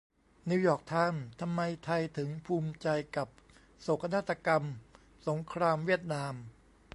[0.49, 3.27] นิวยอร์กไทม์: ทำไมไทยถึงภูมิใจกับ
[3.81, 4.63] โศกนาฏกรรม
[5.27, 6.33] สงครามเวียดนาม